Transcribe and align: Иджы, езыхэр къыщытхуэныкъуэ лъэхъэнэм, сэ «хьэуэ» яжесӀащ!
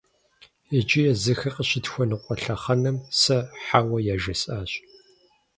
Иджы, 0.77 1.01
езыхэр 1.11 1.53
къыщытхуэныкъуэ 1.55 2.35
лъэхъэнэм, 2.41 2.97
сэ 3.19 3.37
«хьэуэ» 3.65 3.99
яжесӀащ! 4.13 4.71